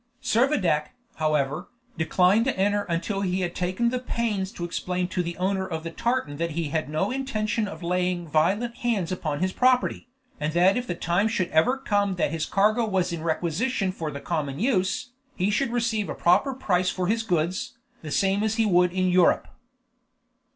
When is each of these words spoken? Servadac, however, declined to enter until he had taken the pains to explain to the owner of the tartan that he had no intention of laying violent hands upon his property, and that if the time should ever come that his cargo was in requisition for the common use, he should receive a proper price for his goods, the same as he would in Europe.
Servadac, 0.23 0.87
however, 1.17 1.69
declined 1.95 2.45
to 2.45 2.57
enter 2.59 2.85
until 2.85 3.21
he 3.21 3.41
had 3.41 3.53
taken 3.53 3.89
the 3.89 3.99
pains 3.99 4.51
to 4.51 4.65
explain 4.65 5.07
to 5.07 5.21
the 5.21 5.37
owner 5.37 5.67
of 5.67 5.83
the 5.83 5.91
tartan 5.91 6.37
that 6.37 6.53
he 6.57 6.69
had 6.69 6.89
no 6.89 7.11
intention 7.11 7.67
of 7.67 7.83
laying 7.83 8.27
violent 8.27 8.77
hands 8.77 9.11
upon 9.11 9.41
his 9.41 9.53
property, 9.53 10.07
and 10.39 10.53
that 10.53 10.75
if 10.75 10.87
the 10.87 10.95
time 10.95 11.27
should 11.27 11.49
ever 11.49 11.77
come 11.77 12.15
that 12.15 12.31
his 12.31 12.47
cargo 12.47 12.83
was 12.83 13.13
in 13.13 13.21
requisition 13.21 13.91
for 13.91 14.09
the 14.09 14.19
common 14.19 14.57
use, 14.57 15.11
he 15.35 15.51
should 15.51 15.71
receive 15.71 16.09
a 16.09 16.15
proper 16.15 16.55
price 16.55 16.89
for 16.89 17.05
his 17.05 17.21
goods, 17.21 17.77
the 18.01 18.09
same 18.09 18.41
as 18.41 18.55
he 18.55 18.65
would 18.65 18.91
in 18.91 19.07
Europe. 19.07 19.49